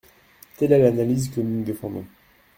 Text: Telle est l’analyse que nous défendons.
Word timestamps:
Telle 0.57 0.71
est 0.71 0.81
l’analyse 0.81 1.29
que 1.29 1.41
nous 1.41 1.63
défendons. 1.63 2.05